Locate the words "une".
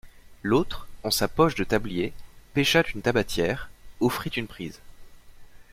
2.95-3.03, 4.31-4.47